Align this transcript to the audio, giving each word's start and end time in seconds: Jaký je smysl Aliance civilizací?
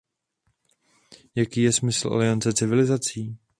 Jaký 1.35 1.61
je 1.61 1.71
smysl 1.71 2.07
Aliance 2.07 2.53
civilizací? 2.53 3.37